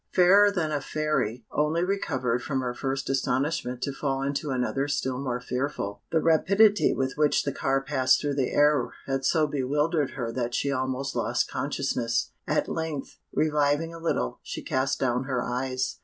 Fairer 0.15 0.49
than 0.51 0.71
a 0.71 0.81
Fairy 0.81 1.45
only 1.51 1.83
recovered 1.83 2.41
from 2.41 2.59
her 2.61 2.73
first 2.73 3.07
astonishment 3.07 3.83
to 3.83 3.93
fall 3.93 4.23
into 4.23 4.49
another 4.49 4.87
still 4.87 5.19
more 5.19 5.39
fearful; 5.39 6.01
the 6.11 6.19
rapidity 6.19 6.91
with 6.91 7.13
which 7.17 7.43
the 7.43 7.51
car 7.51 7.79
passed 7.83 8.19
through 8.19 8.33
the 8.33 8.51
air 8.51 8.89
had 9.05 9.23
so 9.23 9.45
bewildered 9.45 10.13
her 10.17 10.31
that 10.31 10.55
she 10.55 10.71
almost 10.71 11.15
lost 11.15 11.47
consciousness; 11.51 12.31
at 12.47 12.67
length, 12.67 13.19
reviving 13.31 13.93
a 13.93 13.99
little, 13.99 14.39
she 14.41 14.63
cast 14.63 14.99
down 14.99 15.25
her 15.25 15.43
eyes. 15.43 15.99